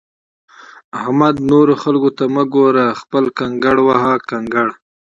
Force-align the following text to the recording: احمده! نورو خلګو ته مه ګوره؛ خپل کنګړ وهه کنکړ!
احمده! 0.99 1.41
نورو 1.49 1.73
خلګو 1.83 2.09
ته 2.17 2.23
مه 2.33 2.43
ګوره؛ 2.53 2.85
خپل 3.01 3.23
کنګړ 3.37 3.75
وهه 3.87 4.13
کنکړ! 4.29 4.67